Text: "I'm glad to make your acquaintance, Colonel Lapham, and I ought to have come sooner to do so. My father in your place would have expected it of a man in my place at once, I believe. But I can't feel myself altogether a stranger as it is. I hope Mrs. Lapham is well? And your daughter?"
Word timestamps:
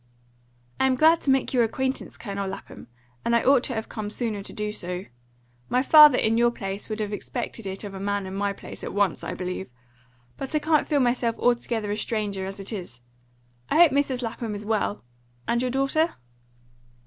"I'm 0.79 0.95
glad 0.95 1.21
to 1.21 1.29
make 1.29 1.53
your 1.53 1.63
acquaintance, 1.63 2.17
Colonel 2.17 2.47
Lapham, 2.47 2.87
and 3.23 3.35
I 3.35 3.43
ought 3.43 3.61
to 3.65 3.75
have 3.75 3.87
come 3.87 4.09
sooner 4.09 4.41
to 4.41 4.51
do 4.51 4.71
so. 4.71 5.05
My 5.69 5.83
father 5.83 6.17
in 6.17 6.39
your 6.39 6.49
place 6.49 6.89
would 6.89 6.99
have 6.99 7.13
expected 7.13 7.67
it 7.67 7.83
of 7.83 7.93
a 7.93 7.99
man 7.99 8.25
in 8.25 8.33
my 8.33 8.51
place 8.51 8.83
at 8.83 8.95
once, 8.95 9.23
I 9.23 9.35
believe. 9.35 9.69
But 10.37 10.55
I 10.55 10.57
can't 10.57 10.87
feel 10.87 11.01
myself 11.01 11.37
altogether 11.37 11.91
a 11.91 11.97
stranger 11.97 12.47
as 12.47 12.59
it 12.59 12.73
is. 12.73 12.99
I 13.69 13.75
hope 13.75 13.91
Mrs. 13.91 14.23
Lapham 14.23 14.55
is 14.55 14.65
well? 14.65 15.03
And 15.47 15.61
your 15.61 15.69
daughter?" 15.69 16.15